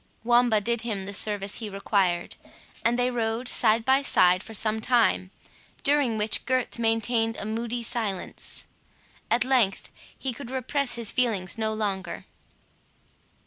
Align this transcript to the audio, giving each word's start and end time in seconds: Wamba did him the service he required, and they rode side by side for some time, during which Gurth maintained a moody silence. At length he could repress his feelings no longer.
Wamba 0.23 0.59
did 0.59 0.81
him 0.81 1.05
the 1.05 1.13
service 1.13 1.59
he 1.59 1.69
required, 1.69 2.35
and 2.83 2.97
they 2.97 3.11
rode 3.11 3.47
side 3.47 3.85
by 3.85 4.01
side 4.01 4.41
for 4.41 4.55
some 4.55 4.79
time, 4.79 5.29
during 5.83 6.17
which 6.17 6.43
Gurth 6.47 6.79
maintained 6.79 7.37
a 7.37 7.45
moody 7.45 7.83
silence. 7.83 8.65
At 9.29 9.45
length 9.45 9.91
he 10.17 10.33
could 10.33 10.49
repress 10.49 10.95
his 10.95 11.11
feelings 11.11 11.55
no 11.55 11.71
longer. 11.71 12.25